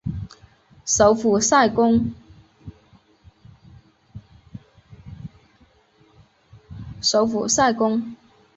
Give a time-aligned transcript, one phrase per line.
[0.83, 2.11] 首府塞公。